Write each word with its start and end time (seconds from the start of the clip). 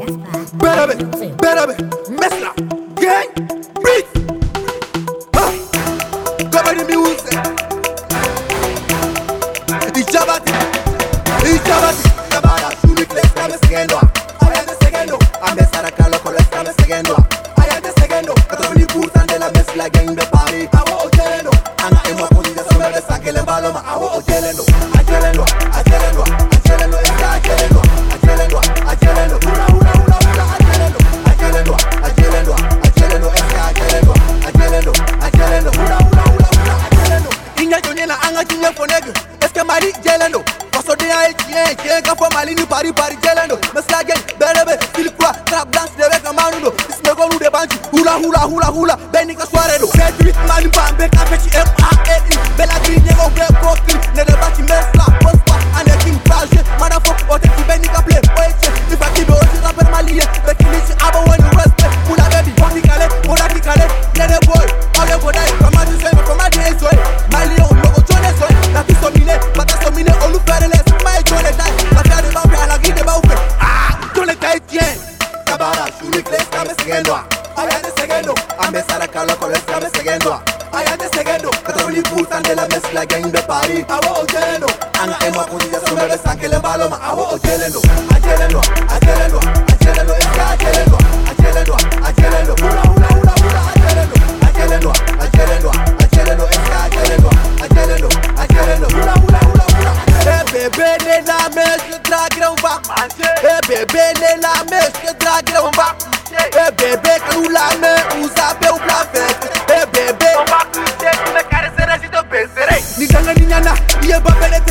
Berabe, 0.00 0.94
berabe, 1.36 1.76
mesla, 2.08 2.54
gang, 2.96 3.28
beat. 3.84 4.06
Ah, 5.36 5.52
Gabari 6.48 6.84
music. 6.88 7.36
Ijabati, 9.94 10.52
ijabati. 11.44 12.10
Gabara, 12.30 12.70
shuni 12.80 13.04
kles 13.04 13.30
kame 13.34 13.58
segendo. 13.62 14.00
Ayande 14.40 14.72
segendo. 14.82 15.18
Ame 15.42 15.62
sarakalo 15.70 16.18
koles 16.22 16.46
kame 16.48 16.70
segendo. 16.80 17.16
Ayande 17.62 17.92
segendo. 18.00 18.32
Katoni 18.48 18.86
putan 18.86 19.26
de 19.26 19.38
la 19.38 19.50
mesla 19.50 19.88
gang 19.90 20.14
de 20.16 20.24
Paris. 20.32 20.68
Awo 20.72 21.04
ojelendo. 21.04 21.50
Anga 21.84 22.00
emo 22.08 22.26
kundi 22.28 22.54
de 22.54 22.62
sombre 22.70 22.90
de 22.90 23.02
sakele 23.02 23.42
baloma. 23.42 23.82
Awo 23.86 24.16
ojelendo. 24.16 24.64
Ajelendo, 24.98 25.44
ajelendo, 25.74 26.24
Est-ce 39.42 39.52
que 39.52 39.66
Mali 39.66 39.92
Jelendo 40.04 40.42
Consolé 40.72 41.10
à 41.10 41.28
elle 41.28 41.34
qui 41.34 41.52
qui 41.76 41.88
est 41.88 42.02
grand 42.02 42.16
pour 42.16 42.28
Mali, 42.32 42.54
nous 42.54 42.66
Paris, 42.66 42.92
Paris 42.92 43.18
Jelendo. 43.22 43.58
Mais 43.74 43.82
trap 43.82 45.70
dance, 45.70 45.90
deve 45.96 46.10
mecs 46.10 46.28
en 46.28 46.34
manudo. 46.34 46.72
Ils 46.88 46.94
se 46.94 47.00
mettent 47.00 47.18
au. 47.18 47.96
Hula, 47.96 48.18
hula, 48.18 48.46
hula, 48.48 48.70
hula. 48.74 48.98
C'est 49.12 50.22
lui, 50.22 50.32
Mali, 50.46 50.68
bam. 50.68 51.79
Kalo 79.12 79.34
koles 79.36 79.62
kame 79.66 79.90
segendo. 79.90 80.40
Ayande 80.72 81.08
segendo. 81.12 81.50
Katoli 81.66 82.02
putan 82.02 82.42
de 82.42 82.54
la 82.54 82.66
mezcla 82.68 83.04
gang 83.04 83.30
de 83.32 83.42
Paris. 83.42 83.84
Awo 83.88 84.22
ojelendo. 84.22 84.68
Anga 85.02 85.18
emo 85.26 85.42
kundi 85.50 85.68
de 85.68 85.80
sombre 85.80 86.06
de 86.06 86.18
sakele 86.18 86.58
baloma. 86.58 86.96
Awo 87.02 87.34
ojelendo. 87.34 87.80
Ajelendo, 88.14 88.60
ajelendo, 88.88 89.40
ajelendo. 89.72 90.14
Eska 90.14 90.50
ajelendo. 90.50 90.98
Ajelendo, 91.30 91.76
ajelendo. 92.06 92.54
Hula, 92.62 92.82
hula, 92.90 93.08
hula, 93.18 93.34
hula. 93.42 93.62
Ajelendo. 93.74 94.16
Ajelendo, 94.46 94.92
ajelendo, 95.18 95.70
ajelendo. 95.98 96.44
Eska 96.54 96.84
ajelendo. 96.84 97.30
Ajelendo, 97.64 98.08
ajelendo. 98.38 98.86
Hula, 98.94 99.14
hula, 99.22 99.40
hula, 99.48 99.64
hula. 99.74 99.92
Eh 100.22 100.44
bébé 100.52 100.98
né 101.04 101.22
la 101.26 101.48
drague 102.04 102.44
on 102.48 102.54
va 102.62 102.80
Eh 103.42 103.60
bébé 103.66 104.12
né 104.20 104.36
la 104.42 104.64
mèche, 104.70 104.92
je 105.02 105.12
drague 105.18 105.54
on 105.64 105.70
va 105.76 105.94
Eh 106.38 106.70
bébé 106.72 107.16
quand 107.26 107.40
nous 107.40 107.48
la 107.48 107.70
main, 107.80 107.96
vous 108.16 108.28
Yeah, 114.02 114.18
but 114.18 114.69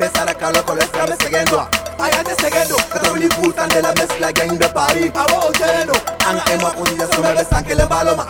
messe 0.00 0.16
à 0.16 0.24
la 0.24 0.34
calope, 0.34 0.68
on 0.68 0.74
laisse 0.74 0.90
la 0.96 1.06
messe 1.06 1.18
seguendo. 1.22 1.68
Ayate 1.98 2.34
seguendo, 2.40 2.76
catrobili 2.90 3.28
putan 3.28 3.68
la 4.18 4.32
gang 4.32 4.58
de 4.58 4.66
anga 6.26 6.44
emo 6.52 6.72
le 7.74 7.86
baloma. 7.86 8.26